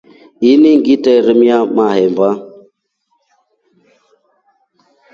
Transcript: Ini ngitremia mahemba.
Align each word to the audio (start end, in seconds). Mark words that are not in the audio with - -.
Ini 0.51 0.69
ngitremia 0.79 1.57
mahemba. 1.75 2.29